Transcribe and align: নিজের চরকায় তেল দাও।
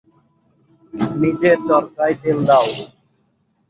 নিজের 1.15 1.57
চরকায় 1.67 2.15
তেল 2.21 2.37
দাও। 2.47 2.67